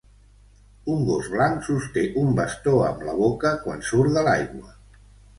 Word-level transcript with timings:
Un 0.93 1.01
gos 1.09 1.27
blanc 1.33 1.67
sosté 1.67 2.05
un 2.21 2.31
bastó 2.39 2.73
amb 2.85 3.03
la 3.09 3.15
boca 3.19 3.51
quan 3.67 3.83
surt 3.91 4.17
de 4.17 4.25
l'aigua. 4.29 4.73